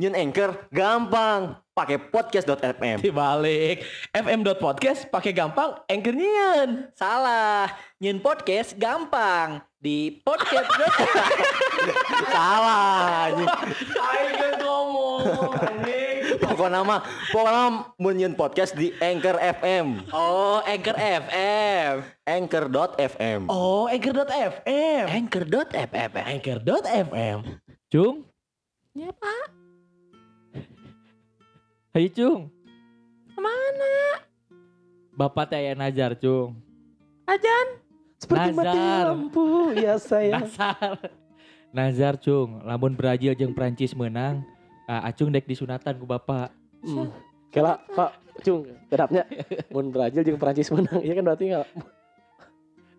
[0.00, 3.04] Nyun Anchor gampang, pakai podcast.fm.
[3.04, 3.84] Dibalik
[4.16, 6.88] fm.podcast pakai gampang anchor nyian.
[6.96, 7.68] Salah,
[8.00, 10.72] nyun podcast gampang di podcast.
[12.32, 13.28] Salah.
[13.84, 15.52] Ayo ngomong.
[16.48, 17.64] Pokoknya mah, pokoknya
[18.00, 20.08] mun nyun podcast di Anchor FM.
[20.16, 21.92] oh, Anchor FM.
[22.24, 23.52] Anchor.fm.
[23.52, 25.04] Oh, anchor.fm.
[25.12, 26.10] Anchor.fm.
[26.16, 27.38] Anchor.fm.
[27.92, 28.24] Cung,
[28.96, 29.60] Ya, Pak.
[31.90, 32.42] Ayo Cung.
[33.34, 33.92] Ke mana?
[35.10, 36.54] Bapak teh aya Nazar, Cung.
[37.26, 37.66] Ajan.
[38.20, 39.04] Seperti mati Nazar.
[39.10, 40.38] lampu, ya saya.
[40.38, 40.92] Nazar.
[41.74, 42.62] Nazar, Cung.
[42.62, 44.46] Lamun Brazil jeung Prancis menang,
[44.86, 46.54] ah, Acung dek disunatan ku Bapak.
[46.86, 47.10] Hmm.
[47.50, 48.14] Kela, Pak,
[48.46, 49.26] cung, kedapnya.
[49.74, 51.68] Mun Brazil jeung Prancis menang, iya kan berarti enggak.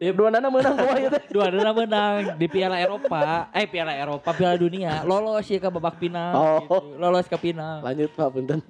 [0.01, 1.23] Ya dua nana menang kumaha ieu teh.
[1.29, 3.53] Dua dana menang di Piala Eropa.
[3.53, 5.05] Eh, Piala Eropa, Piala Dunia.
[5.05, 6.33] Lolos ya ke babak final.
[6.33, 6.57] Oh.
[6.57, 6.97] gitu.
[6.97, 7.85] Lolos ke final.
[7.85, 8.65] Lanjut Pak, punten.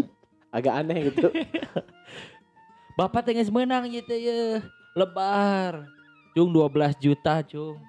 [0.51, 1.31] Agak aneh gitu.
[2.99, 4.59] Bapak teh geus menang gitu ya.
[4.91, 5.87] Lebar.
[6.35, 7.79] Cung 12 juta, Cung.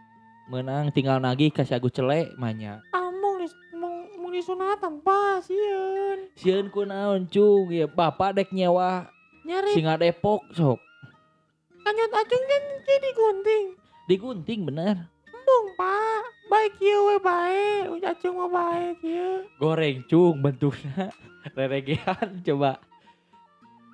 [0.46, 2.78] Menang tinggal nagih kasih Agus Cele manya.
[2.94, 6.30] Among di mong mong disunatan, Pak, sieun.
[6.38, 7.74] Sieun ku naon, Cung?
[7.74, 9.10] Ya Bapak dek nyewa
[9.42, 10.91] Nyari Singa Depok sok.
[11.83, 13.66] Kanyut acung kan jadi gunting.
[14.06, 14.97] Digunting bener.
[15.30, 16.22] Embung, Pak.
[16.52, 19.48] Baik ieu we bae, acung mah bae ieu.
[19.56, 21.08] Goreng cung bentuknya
[21.56, 22.77] reregean coba.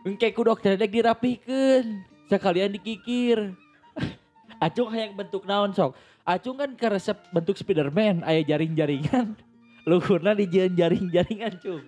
[0.02, 2.02] Engke ku dokter dek dirapikeun.
[2.28, 3.56] Sekalian dikikir.
[4.64, 5.96] Acung hayang bentuk naon sok.
[6.28, 9.32] Acung kan ke resep bentuk Spiderman aya jaring-jaringan.
[9.88, 11.84] Luhurna di jaring-jaringan cung.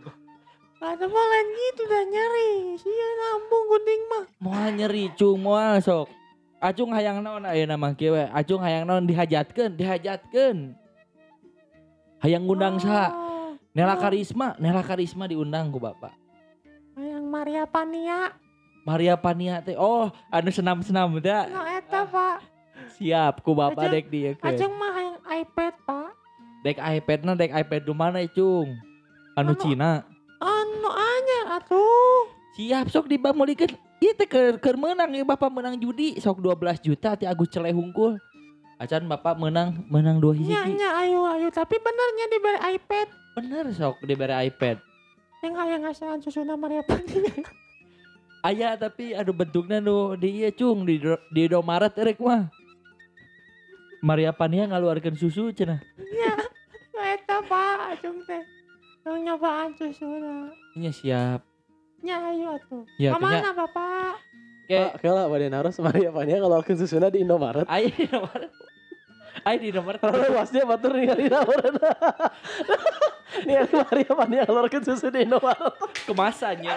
[0.81, 2.53] Ada mah lain gitu dah nyari.
[2.81, 4.25] Sieun ambung gunting mah.
[4.41, 6.09] Moal nyeri cung moal sok.
[6.57, 8.25] Acung hayang naon aya nama kieu we.
[8.33, 10.73] Acung hayang naon dihajatkeun, dihajatkeun.
[12.21, 13.13] Hayang ngundang saha?
[13.13, 16.13] Oh, Nela Karisma, Nela Karisma diundang ku Bapak.
[16.97, 18.37] Yang Maria Pania.
[18.85, 22.41] Maria Pania teh oh anu senam-senam da No eta, Pak.
[22.97, 26.11] siap ku bapak dek dia ke Acung mah yang iPad, Pak.
[26.65, 28.73] dek iPad na dek iPad di mana cung
[29.37, 30.05] anu Anu- Cina
[30.41, 32.33] Anu anyar atuh.
[32.51, 33.71] siap sok dibamulikeun
[34.01, 37.71] ieu teh keur keur menang ya bapak menang judi sok 12 juta ti Agus Celeh
[37.71, 38.19] hungkul
[38.77, 43.09] acan bapak menang menang dua hiji Nya nya ayo ayo tapi benernya diberi iPad.
[43.33, 44.77] bener sok diberi iPad
[45.41, 47.33] Yang aya ngasahan susuna Maria Pania.
[48.49, 52.49] aya tapi anu bentuknya nu di cung di do- di Indomaret erek mah
[54.01, 56.35] Maria Pania ngaluarkeun susu cenah Nya.
[56.91, 57.97] No eta, Pak.
[57.97, 58.43] Acung teh.
[59.09, 60.53] Oh, nyoba aja sudah.
[60.77, 61.41] ini iya, siap.
[62.05, 64.21] Ya ayo tuh Ya, Ke mana bapak?
[64.69, 67.65] Kayak kalau pada naros mari apa nya kalau aku susuna di Indomaret.
[67.65, 68.53] Ayo Indomaret.
[69.49, 70.01] Ayo di Indomaret.
[70.05, 71.25] Kalau nih batur ningali
[73.49, 75.75] Nih aku mari apa nya kalau aku susu di Indomaret.
[76.05, 76.75] Kemasannya.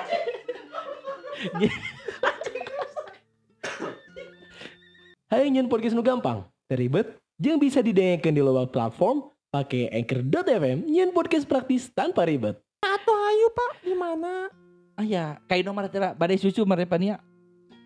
[5.27, 11.13] Hai ingin podcast nu gampang, teribet, yang bisa didengarkan di luar platform pakai anchor.fm nyun
[11.13, 12.57] podcast praktis tanpa ribet.
[12.81, 13.85] Atuh ayo, Pak.
[13.85, 14.49] Di mana?
[14.97, 17.21] Ah ya, kayak nomor tera badai susu marepania.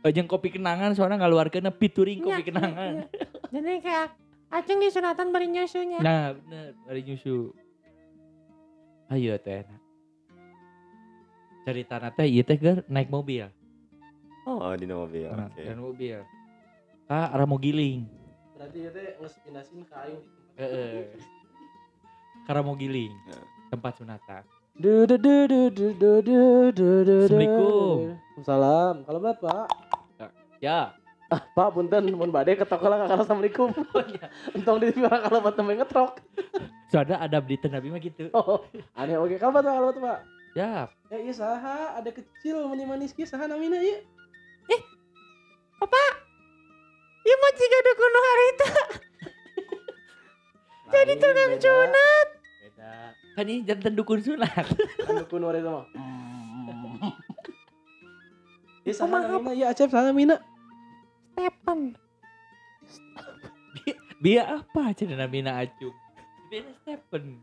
[0.08, 2.92] Jeung kopi kenangan soalnya ngaluarkeun pituring kopi Nya, kenangan.
[2.96, 3.28] nya, nya.
[3.52, 4.08] Jadi kayak
[4.48, 6.00] Acung di sunatan beri nyusunya.
[6.00, 7.52] Nah, bener, bari nyusu.
[9.12, 9.68] Ayo teh.
[11.68, 13.52] Cerita teh ieu teh keur naik mobil.
[14.48, 15.28] Oh, di mobil.
[15.28, 15.68] Nah, Oke.
[15.68, 16.24] dan mobil.
[17.12, 18.08] Ah, arah mau giling.
[18.56, 19.12] Berarti itu di
[19.52, 20.16] tempat.
[20.56, 21.36] Heeh.
[22.48, 23.12] Karena mau giling.
[23.28, 23.40] Ya.
[23.76, 24.44] Tempat sunatan.
[24.78, 26.40] Du du du du du du du
[26.72, 27.18] du du du.
[27.28, 27.98] Assalamualaikum.
[28.48, 28.96] Salam.
[29.04, 29.68] Kalau Bapak.
[30.64, 30.96] Ya.
[31.28, 33.70] Ah, Pak, punten mun bade ketok lah kakak assalamualaikum.
[33.96, 34.32] Oh iya.
[34.56, 36.24] Entong di piara kalau buat temen ngetrok.
[36.88, 38.32] Soalnya ada di Nabi mah gitu.
[38.32, 38.64] Oh,
[38.96, 39.36] aneh oke.
[39.36, 40.20] Kalau Bapak, kalau Bapak.
[40.56, 44.00] Ya, Ya iya saha, ada kecil manis manis ki saha namina ieu?
[47.28, 48.70] Iya mah jika dukun harita.
[50.96, 52.28] Jadi tukang sunat
[53.38, 54.66] kan ini jantan dukun sunat.
[55.06, 55.86] Dukun wari sama
[58.88, 59.52] ya sana mina.
[59.54, 60.36] Ya acep sana mina.
[61.36, 61.94] Stepan.
[64.18, 65.94] Bia apa cedera mina acung?
[66.50, 67.38] Bia Stepan.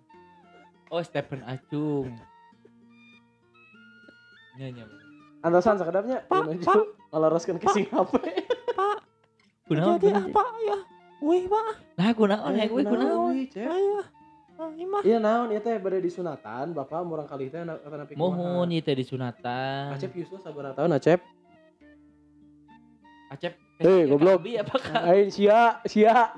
[0.88, 2.10] Oh Stepan acung.
[4.56, 4.82] Nyanyi.
[5.44, 6.18] Antasan Antosan sekedapnya.
[6.24, 6.84] Pak Pak.
[7.12, 8.98] rasakan ke sing Pak.
[9.64, 10.78] Kunaon Jadi apa ya?
[11.24, 11.72] Wih pak.
[11.96, 14.00] Nah kunaon ya gue kunaon Ayo.
[14.54, 15.02] Ah, mah.
[15.02, 18.22] Iya naon ieu teh bade disunatan, Bapak murang kali teh na- kana pikumaha.
[18.22, 19.90] Mohon ieu teh disunatan.
[19.90, 21.18] Acep Yusuf sabaraha tahun Acep?
[23.34, 23.52] Acep.
[23.82, 24.38] Hei, goblok.
[24.38, 25.10] Abi apakah?
[25.10, 26.30] Ain sia, sia.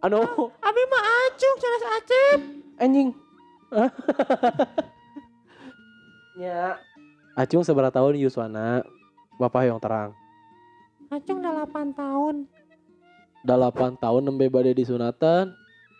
[0.00, 0.24] Anu,
[0.58, 2.38] Abi mah acung, jelas acep.
[2.80, 3.08] anjing.
[6.32, 6.80] Ya.
[7.36, 8.80] Acung seberapa tahun Yuswana?
[9.36, 10.16] Bapak yang terang.
[11.12, 12.48] Acung udah 8 tahun.
[13.44, 15.52] Udah 8 tahun nembe bade disunatan.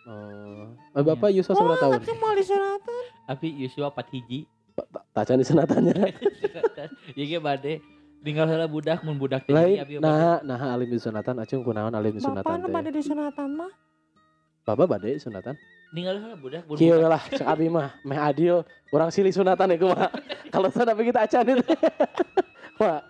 [0.02, 0.74] Oh.
[0.98, 1.94] Bapak Yuswa seberapa Wah, tahun?
[2.02, 3.02] Acung mau disunatan.
[3.30, 4.50] Tapi Yusua pat hiji.
[5.12, 5.94] Tacan disunatannya.
[7.14, 7.78] Ya ge bade
[8.26, 12.18] tinggal heula budak mun budak teh abi nah, nah alim disunatan, acung kunaon alim Bapak
[12.18, 12.74] disunatan nu teh.
[12.74, 13.72] pada disunatan mah.
[14.66, 15.54] Bapak bade sunatan?
[15.92, 17.10] tinggal heula budak mun Kieu budak.
[17.12, 20.08] lah, cek abi mah, meh adil, orang silih sunatan ya kumaha.
[20.54, 21.62] Kalau sana kita acan itu.
[22.82, 23.04] Wah,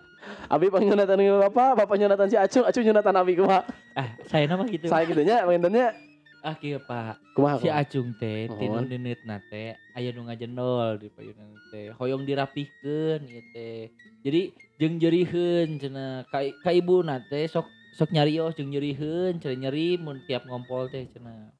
[0.51, 3.65] abi panyunatan ke bapak, bapak nyunatan si acung, acung nyunatan abi kumaha.
[3.97, 4.85] Ah, saya nama gitu.
[4.85, 6.12] Saya gitu nya, mainannya
[6.43, 7.23] Ah kieu Pak.
[7.39, 7.71] kumaha Si.
[7.71, 8.91] Acung teh tinu Nuhun.
[8.91, 11.95] neunitna teh aya nu ngajendol di payunan teh.
[11.95, 13.87] Hoyong dirapihkeun ieu teh.
[14.27, 17.63] Jadi jeung jeurieun cenah ka, ka ibuna teh sok
[17.95, 21.55] sok nyarios jeung nyerieun cenah nyeri mun tiap ngompol teh cenah.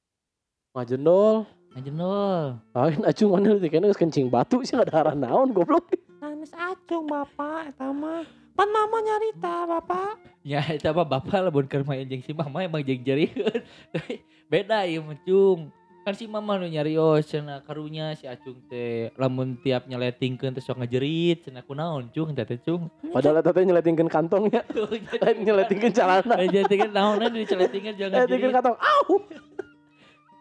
[0.75, 1.47] Ngajendol.
[1.79, 2.59] Ngajendol.
[2.75, 5.95] Lain acung mana teh geus kencing batu sih ada arah naon goblok.
[6.19, 8.27] Sanes Acung bapak eta mah.
[8.53, 10.19] Pan mama nyarita bapak.
[10.43, 13.63] Ya eta mah bapak lamun keur main jeung si mama emang jeung jerieun.
[14.53, 15.73] Beda ieu mah cung.
[16.05, 20.83] Kan si mama nu nyarios cenah karunya si Acung teh lamun tiap nyeletingkeun teh sok
[20.83, 22.85] ngajerit cenah kunaon cung teh teh cung.
[23.17, 26.37] Padahal eta teh nyeletingkeun kantongnya, lain nyeletingkeun celana.
[26.37, 28.77] Ngajeletingkeun naonna diceletingkeun jangan Nyeletingkeun kantong.
[28.77, 29.25] Au.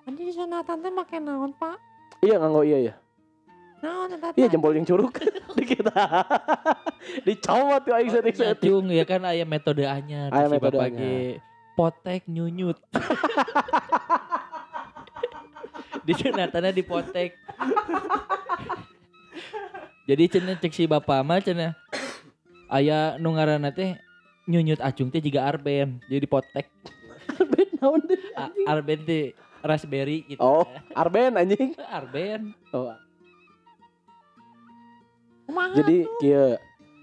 [0.04, 1.80] Nanti disunatan teh make naon pak?
[2.20, 2.94] Iya nganggo iya ya.
[3.80, 5.14] Naon eta Iya jempol yang curug
[5.56, 5.94] di kita.
[7.24, 8.66] Dicomot tuh aing setik Ya, setik.
[8.68, 11.38] cung ya kan aya metode anyar Aya si metode bapak anyar.
[11.74, 12.78] Potek nyunyut.
[16.06, 17.38] di sunatannya dipotek.
[20.02, 21.78] Jadi cenah cek si bapak mah cenah
[22.66, 23.94] aya nu ngaranna teh
[24.50, 26.02] nyunyut acung teh juga arben.
[26.10, 26.66] Jadi dipotek.
[27.38, 28.22] Arben naon deh.
[28.66, 29.30] Arben teh
[29.62, 30.42] raspberry gitu.
[30.42, 31.78] Oh, Arben anjing.
[31.86, 32.50] Arben.
[32.74, 32.90] Oh,
[35.52, 36.18] jadi tuh?
[36.18, 36.48] kieu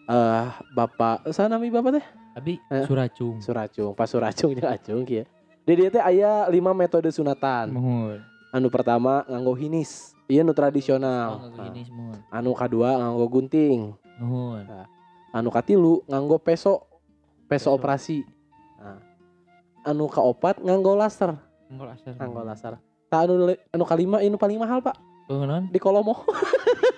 [0.10, 2.86] eh Bapak sana nami Bapak teh Abi Eh.
[2.86, 3.42] suracung.
[3.42, 5.26] Suracung, pas Suracung jeung Acung kieu.
[5.66, 7.70] Di dieu teh aya 5 metode sunatan.
[8.50, 10.18] Anu pertama nganggo hinis.
[10.26, 11.50] Ieu nu Oh, tradisional.
[11.54, 12.14] gini semua.
[12.14, 13.94] Nah, anu kadua nganggo gunting.
[14.22, 14.66] Mohon.
[15.30, 16.86] Anu katilu nganggo peso.
[17.46, 17.70] Peso Peso.
[17.74, 18.22] operasi.
[18.78, 19.02] Nah.
[19.86, 21.34] Anu kaopat nganggo laser,
[21.66, 22.14] Nganggo asar.
[22.14, 22.74] nganggo laser.
[23.10, 24.98] Tah anu anu kalima ini paling mahal, Pak.
[25.30, 25.46] Oh?
[25.70, 26.14] Di Kolomo.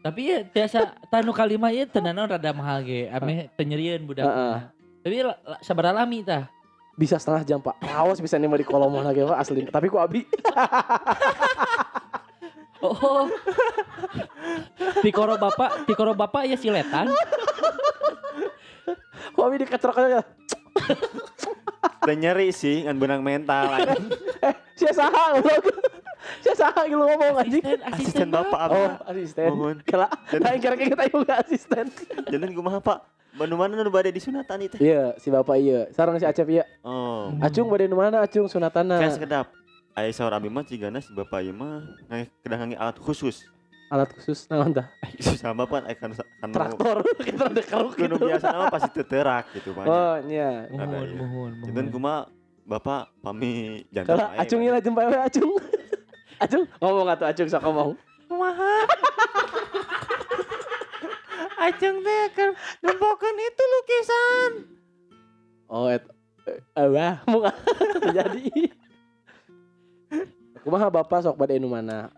[0.00, 3.12] Tapi ya tiasa tanu kalima ieu teu naon rada mahal ge.
[3.12, 4.24] Ame teu nyerieun budak.
[4.24, 4.56] Heeh.
[5.04, 6.48] Tapi la- la- sabaraha lami tah?
[6.96, 7.80] Bisa setengah jam, Pak.
[7.80, 9.64] Awas bisa nih di Kolomo lagi, Pak, asli.
[9.68, 10.24] Tapi ku abi.
[12.80, 13.28] Oh.
[15.04, 17.12] Tikoro bapak, tikoro bapak ya siletan.
[19.36, 20.24] Ku abi diketrok aja.
[22.00, 24.08] Udah nyeri sih ngan benang mental anjing.
[24.80, 25.36] Sia saha
[26.40, 27.64] Sia saha gitu ngomong anjing.
[27.64, 28.74] Asisten, Asisten bapak apa?
[28.76, 29.50] Oh, asisten.
[29.52, 29.76] Mohon.
[29.82, 31.84] Kela, nah kira-kira kita juga asisten.
[32.28, 32.98] Jangan kumaha pak.
[33.30, 34.76] Mana mana nu bade disunatan itu.
[34.82, 35.86] Iya, si bapak iya.
[35.94, 36.66] Sarang si Acep iya.
[36.82, 37.30] Oh.
[37.38, 38.98] Acung bade nu mana Acung sunatana?
[38.98, 39.46] Kayak sekedap.
[39.90, 43.42] Aya saur abi mah cigana si bapak ieu mah ngai kedah ngangi alat khusus.
[43.90, 44.86] Alat khusus naon tah?
[45.18, 47.02] Sama pan aya kan kan Traktor.
[47.26, 48.26] Kita ada keruk kudu gitu.
[48.30, 49.90] biasa nama pasti teterak gitu banyak.
[49.90, 50.66] Oh, iya.
[50.70, 51.18] Mohon, iya.
[51.18, 51.94] mohon, Jangan mohon.
[51.94, 52.14] kuma
[52.62, 54.66] bapak pami jantan Kalau ae, Acung kan.
[54.66, 55.52] iya jempa we Acung.
[56.40, 57.88] Acung ngomong atuh Acung sok ngomong.
[58.26, 58.74] Kumaha?
[61.60, 64.50] Acung teh keur nempokeun itu lukisan.
[65.68, 66.02] Oh, et
[66.74, 67.44] eh wah, mau
[68.16, 68.48] jadi.
[70.60, 72.08] Kumaha bapak sok bade nu mana?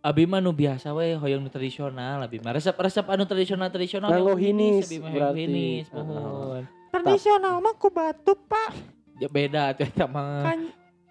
[0.00, 4.38] Abi mah nu biasa we hoyong nu tradisional abi mah resep-resep anu tradisional tradisional yang
[4.38, 5.34] hinis, berarti.
[5.44, 5.98] hinis Heeh.
[5.98, 6.62] mohon.
[6.94, 8.70] Tradisional mah ku batu pak.
[9.18, 10.46] Ya beda tuh eta mah.
[10.46, 10.58] Kan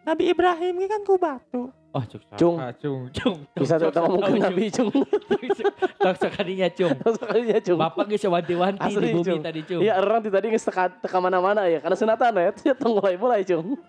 [0.05, 1.69] Nabi Ibrahim ge kan ku batu.
[1.95, 2.21] Oh, cuk.
[2.35, 2.59] Cung.
[2.83, 3.37] cung, cung.
[3.55, 4.91] Bisa tuh ngomong ke Nabi Cung.
[6.05, 6.91] Tak sekalinya cung.
[7.15, 7.79] Sekalinya Cung.
[7.79, 9.41] Bapak geus wanti-wanti Asli, di bumi Cung.
[9.41, 9.79] tadi cung.
[9.81, 11.79] Iya, orang ti tadi geus teka teka mana-mana ya.
[11.79, 13.79] Karena sunatan ya, itu tong mulai-mulai Cung.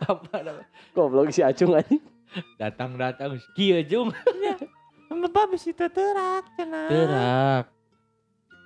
[0.00, 0.66] Apa namanya?
[0.96, 2.00] Goblok si Acung anjing.
[2.58, 4.08] Datang-datang kieu cung.
[5.06, 6.88] Bapak bisi teterak cenah.
[6.90, 7.64] Terak.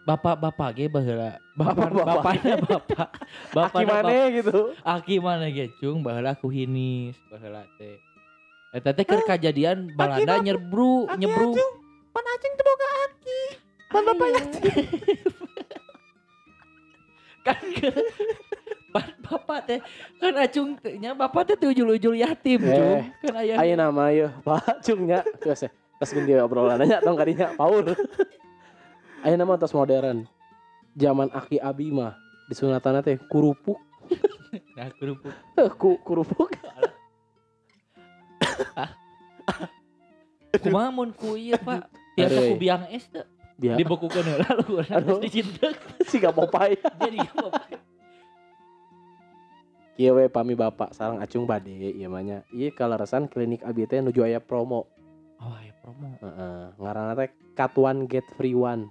[0.09, 1.37] Bapak-bapak ge baheula.
[1.53, 2.17] Bapak Bapak-bapak.
[2.25, 3.09] bapakna bapak.
[3.53, 4.73] Bapak Gimana gitu?
[4.81, 8.01] Aki mana ge cung baheula aku hinis baheula teh.
[8.69, 11.57] Eta teh keur kajadian Balanda nyebru Aki nyebru.
[12.13, 13.41] Pan Acung teu boga aki.
[13.89, 14.65] Pan bapak yatim.
[17.49, 17.89] kan ke
[18.93, 19.81] Pan bapak teh
[20.21, 23.01] kan acung teh nya bapak teh teu ujul-ujul yatim Eh, cung.
[23.25, 25.25] Kan aya Ayo nama ya, Pak Cung nya.
[25.41, 27.97] Terus ya, terus ganti obrolan aja tong kadinya Paul.
[29.25, 30.29] Ayo nama tos modern.
[30.93, 33.81] Zaman Aki Abi mah di sunatan teh kurupuk.
[34.77, 35.33] nah kerupuk.
[35.57, 36.53] Eh, ku, kurupuk.
[40.63, 42.41] Kumaha mun ku ieu Pak Tiap Aduh.
[42.41, 43.25] aku biang es teh
[43.59, 45.75] Dia dibekukeun heula lu urang dicintek
[46.07, 46.79] sih gak Popeye.
[46.79, 47.63] jadi apa
[49.99, 52.39] Iya we pami bapak sarang acung bade ieu mah nya.
[52.55, 54.87] Ieu kaleresan klinik abi teh nuju aya promo.
[55.43, 56.59] oh ya promo Heeh.
[56.79, 58.91] Ngaranna teh cut one get free one.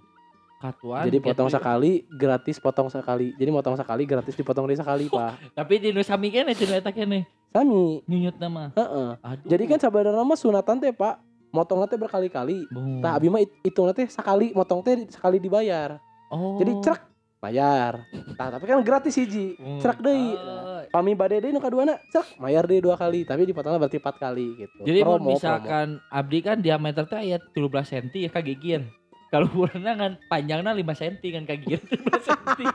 [0.58, 3.32] katuan Jadi potong sekali gratis potong sekali.
[3.38, 5.56] Jadi motong sekali gratis dipotong dari sekali, Pak.
[5.56, 8.04] tapi di nu sami kene cenah eta kene Sami.
[8.06, 9.10] nyunyut nama Heeh.
[9.20, 11.16] aduh Jadi kan saudara mah sunatan teh, Pak.
[11.50, 12.68] Motong teh berkali-kali.
[12.70, 13.00] Boom.
[13.00, 15.98] Tah abi mah it- hitungna teh sekali motong teh sekali dibayar.
[16.28, 17.08] oh Jadi cerak
[17.40, 18.04] bayar.
[18.36, 19.56] Tah tapi kan gratis hiji.
[19.56, 19.80] Hmm.
[19.80, 20.36] Cerak deui.
[20.36, 20.84] Oh.
[20.88, 24.48] Pami bade deui nu kaduana, cerak bayar deui dua kali, tapi dipotongnya berarti empat kali
[24.58, 24.78] gitu.
[24.84, 28.82] Jadi Promo, misalkan abdi kan diameter teh aya 13 cm ya kagigir.
[29.28, 32.72] Kalau urangna kan panjangna 5 cm kan kagigir 13 cm.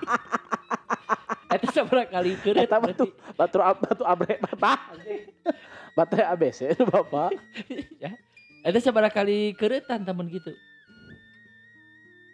[1.53, 3.05] Eta sabaraha kali keureut Eta batu
[3.37, 4.81] batu batu abre bapak.
[5.93, 7.37] Baterai ABC itu Bapak.
[8.01, 8.17] ya.
[8.65, 10.55] Eta sabaraha kali keureutan tamun gitu.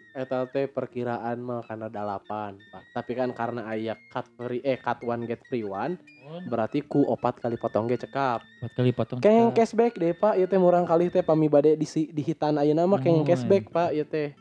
[0.09, 2.83] Eta teh perkiraan mah karena dalapan, Pak.
[2.97, 6.01] Tapi kan karena aya cut free eh cut one get free one,
[6.49, 8.41] berarti ku opat kali potong ge cekap.
[8.41, 9.19] Buat kali potong.
[9.21, 12.89] Keng cashback deh Pak, ieu teh murang kali teh pami bade di di hitan ayeuna
[12.89, 14.33] mah keng cashback Pak ieu teh.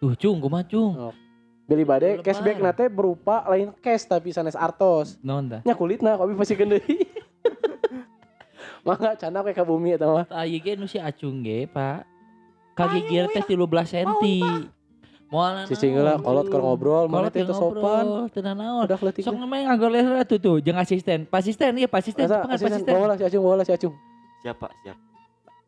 [0.00, 1.12] Tuh cung kumaha cung.
[1.66, 2.22] Beli bade Lebar.
[2.22, 5.18] cashback na teh berupa lain cash tapi sanes artos.
[5.18, 5.60] Naon tah?
[5.66, 6.80] Nya kulitna kopi pasti deui.
[8.86, 10.30] Mangga cana we ka bumi eta mah.
[10.30, 12.06] Tah ieu ge nu si acung ge, Pak.
[12.78, 14.70] Kagigir teh 13 cm.
[15.26, 18.30] Moal Cicing heula kolot keur ngobrol, mana teh teu sopan.
[18.30, 18.86] Teu naon.
[18.86, 19.26] Udah leutik.
[19.26, 21.26] Sok namanya ngagor leher tuh tuh, jeung asisten.
[21.26, 22.94] Pasisten iya pasisten, Asa cepat asisten pasisten.
[22.94, 23.94] bawa lah si Acung, bawa lah si Acung.
[24.46, 24.70] Siapa?
[24.86, 24.98] Siap.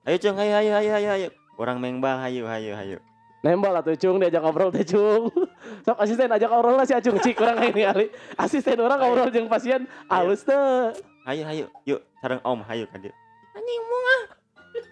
[0.07, 1.29] Ayo Cung, ayo ayo ayo ayo ayo.
[1.59, 2.99] Orang mengbal, ayo ayo ayo.
[3.43, 5.35] Nembal atuh Cung diajak ngobrol teh Cung.
[5.85, 8.07] Sok asisten ajak ngobrol lah si Acung cik urang ini kali.
[8.37, 10.93] Asisten orang ngobrol jeung pasien halus teh.
[11.29, 13.13] Ayo ayo, yuk sareng Om, ayo kan dia.
[13.53, 14.23] Anjing mung ah.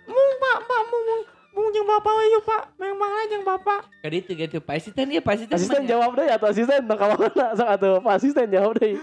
[0.05, 1.23] Mung pak, pak mung mung.
[1.57, 2.63] Mung jeung bapak we yuk pak.
[2.77, 3.81] Memang aja jeung bapak.
[3.89, 5.57] Ka ditu gitu, pasisten iya pasisten.
[5.57, 5.97] Asisten nya.
[5.97, 9.01] jawab deh atau asisten tong ka mana sok atuh Pak asisten jawab deh.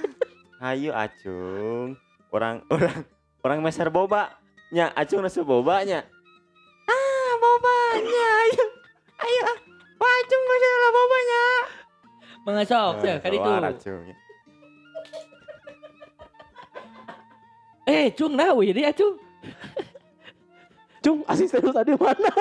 [0.62, 1.98] Ayo Acung.
[2.30, 3.02] Orang orang
[3.42, 4.38] orang meser boba.
[4.70, 6.06] Nya Acung nasu boba nya.
[6.86, 8.66] Ah bapaknya ayo.
[9.26, 9.58] Ayo ah.
[10.00, 11.44] Pak Acung geus lah bapaknya.
[12.44, 13.44] Mengasok teh ka ditu.
[13.44, 14.04] Keluar, Acung.
[17.84, 19.20] Eh, cung nah we dia cung.
[21.04, 22.32] Cung asisten lu tadi mana?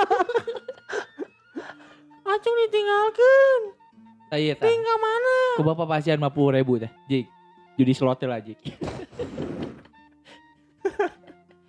[2.23, 3.63] Acung ditinggalkeun.
[4.31, 4.65] Tah ieu tah.
[4.65, 5.35] Tinggal mana?
[5.59, 6.91] Ku bapak pasien 50 ribu teh.
[7.11, 7.27] Jik.
[7.75, 8.59] Judi slot lah jik.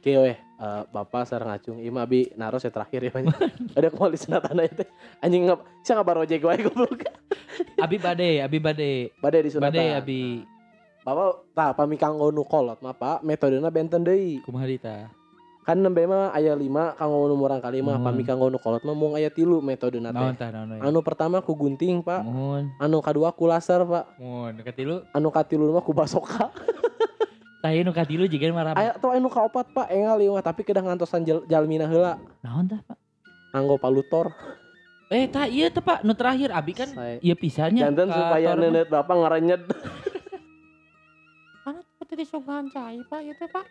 [0.03, 3.35] Oke weh, eh, Bapak sareng Acung, ieu mah abi naros ya terakhir ya banyak.
[3.77, 4.87] Ada kembali sunatan teh.
[5.19, 7.03] Anjing ngap, saya ngabar ojek wae goblok.
[7.83, 8.93] Abi bade, abi bade.
[9.19, 9.69] Bade di sunatan.
[9.69, 10.23] Bade abi
[11.03, 14.39] Bapak tah pami kanggo nu kolot mah Pak, metodena benten deui.
[14.39, 15.11] kumaha dita.
[15.63, 16.63] Kan nembe mah aya 5
[16.95, 20.31] kanggo nu murang kali mah pami kanggo nu kolot mah mung aya tilu metodena Naon
[20.31, 20.43] teh.
[20.43, 20.79] tah naon we.
[20.79, 25.03] Anu pertama ku gunting Pak, Mun, anu kadua ku laser Pak, mun katilu.
[25.11, 26.47] anu katilu mah ku basoka.
[27.63, 30.83] Tah ieu nu katilu jiga mah Aya tuh anu kaopat Pak, engal ieu tapi kedah
[30.83, 32.99] ngantosan jal, jalmina heula Naon tah, Pak?
[33.55, 34.35] nganggo palutor.
[35.07, 36.91] Eh, tah ieu teh Pak, nu terakhir abi kan
[37.23, 37.87] ieu pisannya.
[37.87, 39.63] Jantan ka supaya nenet Bapak ngarenyet.
[41.63, 43.63] Mana seperti disugahan cai pak itu pak.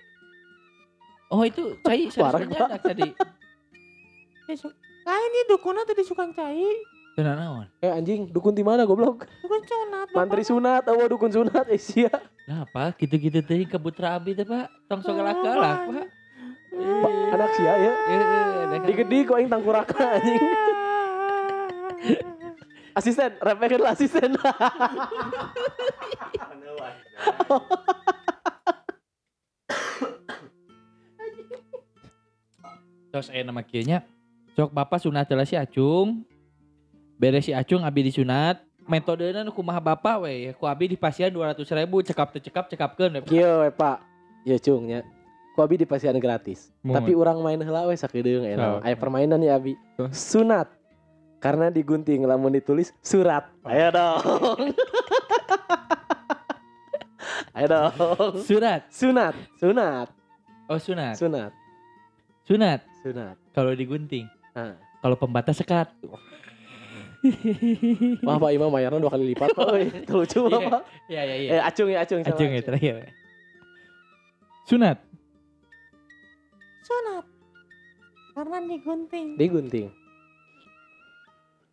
[1.29, 2.81] Oh, itu cai sarasnya Pak.
[2.81, 3.05] tadi.
[4.49, 4.73] Disu-
[5.03, 6.65] Lain ini dukuna teh disugahan cai.
[7.13, 7.67] Tenan naon?
[7.85, 9.29] Eh anjing, dukun di mana goblok?
[9.45, 10.09] Dukun sunat.
[10.17, 12.09] Mantri sunat, eueuh dukun sunat eh sia.
[12.43, 14.67] Nah, Pak, gitu-gitu teh ke putra abi teh, Pak.
[14.91, 16.07] Tong sok galak-galak, Pak.
[17.33, 17.93] Anak sia ya.
[17.93, 20.43] Heeh, Digedi kok aing tangkuraka anjing.
[22.99, 24.37] Asisten, repekeun lah asisten.
[33.13, 34.01] Terus aya nama kieu nya.
[34.57, 36.25] Sok Bapak sunat heula si Acung.
[37.21, 38.65] Beres si Acung abi disunat.
[38.87, 43.19] Metodena nu kumaha Bapak we, ku abi di pasien 200 ribu cekap teu cekap cekapkeun
[43.19, 43.21] we.
[43.27, 44.03] Kieu we Pak.
[44.43, 45.07] Ya cung nya.
[45.53, 46.73] Ku abi di pasian gratis.
[46.81, 46.97] Mun.
[46.97, 48.43] Tapi orang main heula we Oh.
[48.43, 48.83] enak.
[48.83, 49.77] Aya permainan ya abi.
[49.97, 50.11] Oh.
[50.11, 50.67] Sunat.
[51.39, 53.51] Karena digunting lamun ditulis surat.
[53.63, 54.23] Ayo dong.
[57.53, 57.93] Ayo dong.
[58.41, 58.89] Surat.
[58.89, 60.09] Sunat, sunat,
[60.67, 61.15] Oh, sunat.
[61.19, 61.53] sunat,
[62.49, 63.37] Sunat sunat.
[63.53, 64.25] kalau digunting.
[64.57, 64.79] Nah.
[65.03, 65.91] Kalau pembatas sekat.
[68.27, 69.67] Wah Pak Imam bayarnya dua kali lipat Pak.
[69.71, 70.59] Woi, Itu lucu Iya.
[70.67, 70.83] Pak.
[71.07, 71.51] Iya, iya, iya.
[71.55, 72.21] Eh acung ya acung.
[72.27, 72.95] sama Acung ya terakhir.
[74.67, 74.99] Sunat.
[76.83, 77.25] Sunat.
[78.35, 79.27] Karena digunting.
[79.39, 79.87] Digunting.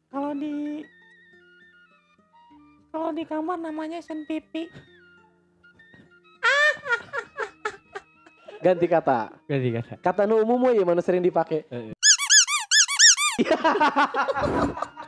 [0.09, 0.85] Kalau di
[2.89, 4.69] kalau di kamar namanya sen pipi.
[8.59, 9.31] Ganti kata.
[9.47, 9.93] Ganti kata.
[10.03, 11.63] Kata nu umum we mana sering dipakai.
[11.71, 11.95] Iya.